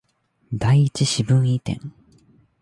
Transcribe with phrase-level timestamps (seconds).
[0.03, 0.03] 第
[0.83, 1.79] 一四分位点